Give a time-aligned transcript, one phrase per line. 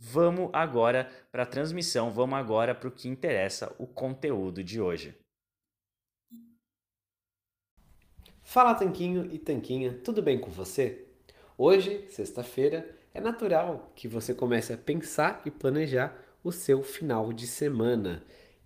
[0.00, 5.12] Vamos agora para a transmissão, vamos agora para o que interessa, o conteúdo de hoje.
[8.44, 11.08] Fala Tanquinho e Tanquinha, tudo bem com você?
[11.56, 17.48] Hoje, sexta-feira, é natural que você comece a pensar e planejar o seu final de
[17.48, 18.22] semana.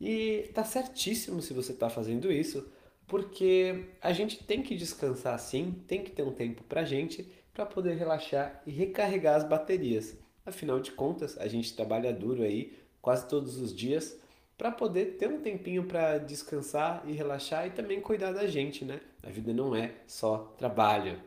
[0.00, 2.70] E tá certíssimo se você está fazendo isso,
[3.04, 7.66] porque a gente tem que descansar sim, tem que ter um tempo pra gente para
[7.66, 10.16] poder relaxar e recarregar as baterias.
[10.46, 14.16] Afinal de contas, a gente trabalha duro aí quase todos os dias
[14.56, 19.00] para poder ter um tempinho para descansar e relaxar e também cuidar da gente, né?
[19.22, 21.20] A vida não é só trabalho.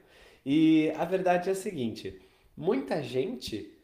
[0.45, 2.19] E a verdade é a seguinte:
[2.55, 3.77] muita gente,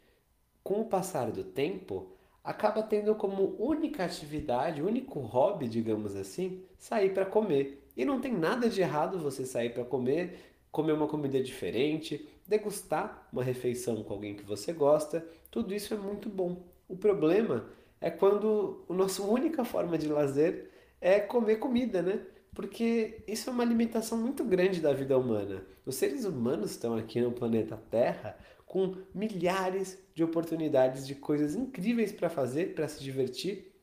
[0.64, 2.12] com o passar do tempo,
[2.44, 7.86] acaba tendo como única atividade, único hobby, digamos assim, sair para comer.
[7.96, 10.40] E não tem nada de errado você sair para comer,
[10.72, 15.98] comer uma comida diferente, degustar uma refeição com alguém que você gosta, tudo isso é
[15.98, 16.64] muito bom.
[16.88, 17.70] O problema
[18.00, 20.70] é quando a nossa única forma de lazer
[21.02, 22.22] é comer comida, né?
[22.54, 25.66] Porque isso é uma limitação muito grande da vida humana.
[25.86, 32.12] Os seres humanos estão aqui no planeta Terra com milhares de oportunidades de coisas incríveis
[32.12, 33.74] para fazer, para se divertir.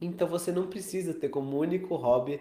[0.00, 2.40] Então você não precisa ter como único hobby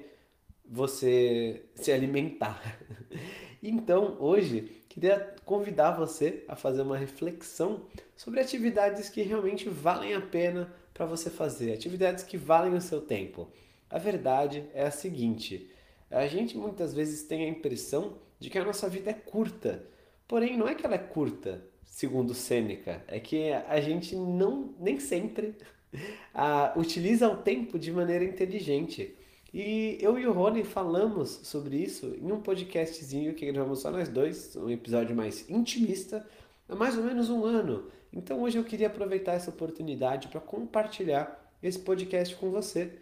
[0.65, 2.61] você se alimentar.
[3.63, 7.85] Então, hoje, queria convidar você a fazer uma reflexão
[8.15, 13.01] sobre atividades que realmente valem a pena para você fazer, atividades que valem o seu
[13.01, 13.47] tempo.
[13.89, 15.69] A verdade é a seguinte:
[16.09, 19.85] a gente muitas vezes tem a impressão de que a nossa vida é curta.
[20.27, 24.99] Porém, não é que ela é curta, segundo Sêneca, é que a gente não nem
[24.99, 25.55] sempre
[26.33, 29.15] a, utiliza o tempo de maneira inteligente.
[29.53, 34.07] E eu e o Rony falamos sobre isso em um podcastzinho que gravamos só nós
[34.07, 36.25] dois, um episódio mais intimista,
[36.69, 37.89] há mais ou menos um ano.
[38.13, 42.93] Então hoje eu queria aproveitar essa oportunidade para compartilhar esse podcast com você,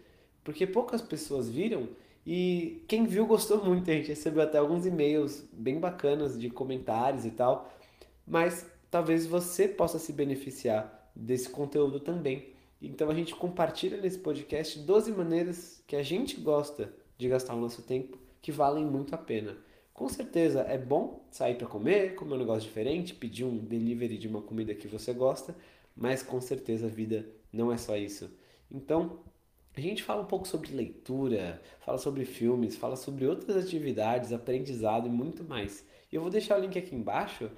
[0.42, 1.88] porque poucas pessoas viram
[2.26, 3.88] e quem viu gostou muito.
[3.88, 7.72] A gente recebeu até alguns e-mails bem bacanas de comentários e tal,
[8.26, 12.59] mas talvez você possa se beneficiar desse conteúdo também.
[12.80, 17.60] Então a gente compartilha nesse podcast 12 maneiras que a gente gosta de gastar o
[17.60, 19.56] nosso tempo que valem muito a pena.
[19.92, 24.26] Com certeza é bom sair para comer, comer um negócio diferente, pedir um delivery de
[24.26, 25.54] uma comida que você gosta,
[25.94, 28.30] mas com certeza a vida não é só isso.
[28.70, 29.20] Então,
[29.76, 35.06] a gente fala um pouco sobre leitura, fala sobre filmes, fala sobre outras atividades, aprendizado
[35.06, 35.84] e muito mais.
[36.10, 37.50] Eu vou deixar o link aqui embaixo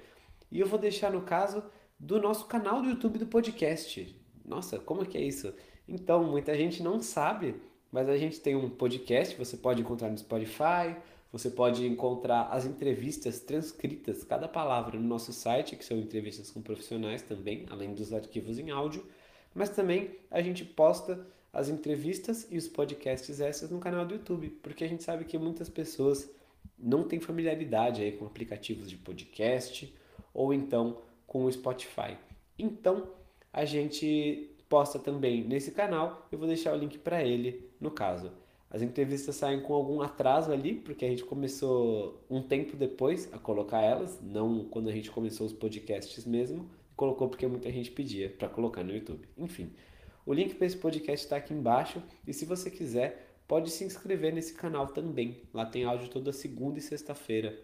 [0.51, 1.63] e eu vou deixar no caso
[1.97, 5.53] do nosso canal do YouTube do podcast nossa, como é que é isso?
[5.87, 7.55] Então, muita gente não sabe,
[7.91, 10.95] mas a gente tem um podcast, você pode encontrar no Spotify,
[11.31, 16.61] você pode encontrar as entrevistas transcritas, cada palavra no nosso site, que são entrevistas com
[16.61, 19.05] profissionais também, além dos arquivos em áudio,
[19.53, 24.49] mas também a gente posta as entrevistas e os podcasts essas no canal do YouTube,
[24.61, 26.29] porque a gente sabe que muitas pessoas
[26.77, 29.93] não têm familiaridade aí com aplicativos de podcast
[30.33, 32.17] ou então com o Spotify.
[32.57, 33.07] Então,
[33.53, 38.31] a gente posta também nesse canal, eu vou deixar o link para ele no caso.
[38.71, 43.37] As entrevistas saem com algum atraso ali, porque a gente começou um tempo depois a
[43.37, 48.31] colocar elas, não quando a gente começou os podcasts mesmo, colocou porque muita gente pedia
[48.31, 49.27] para colocar no YouTube.
[49.37, 49.71] Enfim,
[50.25, 54.33] o link para esse podcast está aqui embaixo e se você quiser, pode se inscrever
[54.33, 55.43] nesse canal também.
[55.53, 57.61] Lá tem áudio toda segunda e sexta-feira.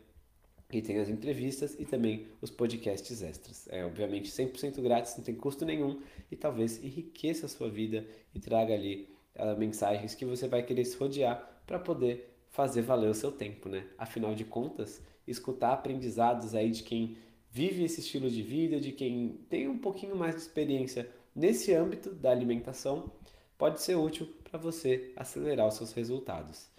[0.71, 3.67] E tem as entrevistas e também os podcasts extras.
[3.71, 5.99] É obviamente 100% grátis, não tem custo nenhum
[6.31, 8.05] e talvez enriqueça a sua vida
[8.35, 13.09] e traga ali uh, mensagens que você vai querer se rodear para poder fazer valer
[13.09, 13.87] o seu tempo, né?
[13.97, 17.17] Afinal de contas, escutar aprendizados aí de quem
[17.49, 22.13] vive esse estilo de vida, de quem tem um pouquinho mais de experiência nesse âmbito
[22.13, 23.11] da alimentação,
[23.57, 26.69] pode ser útil para você acelerar os seus resultados.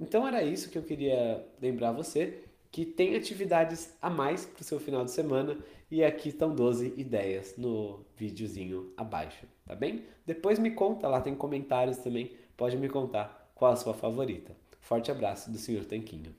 [0.00, 4.64] Então era isso que eu queria lembrar você, que tem atividades a mais para o
[4.64, 5.58] seu final de semana
[5.90, 10.06] e aqui estão 12 ideias no videozinho abaixo, tá bem?
[10.24, 14.56] Depois me conta, lá tem comentários também, pode me contar qual a sua favorita.
[14.80, 15.84] Forte abraço do Sr.
[15.84, 16.34] Tanquinho.